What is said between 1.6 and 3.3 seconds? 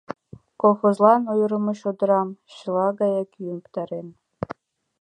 чодрам чыла гаяк